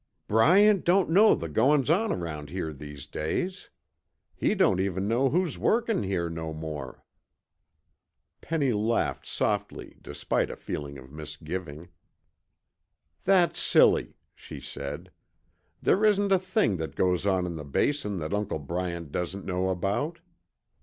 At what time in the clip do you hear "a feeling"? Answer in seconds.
10.49-10.97